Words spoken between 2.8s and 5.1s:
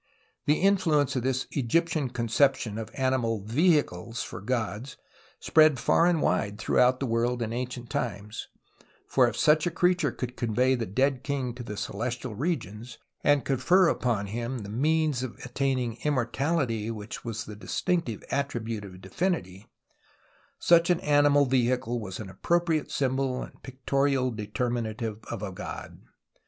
animal" vehicles" for gods